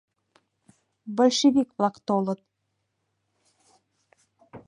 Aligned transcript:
Большевик-влак 1.17 1.95
толыт! 2.07 2.39